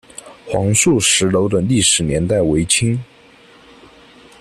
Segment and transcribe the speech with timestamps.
[0.47, 2.99] 黄素石楼的历史年代为清。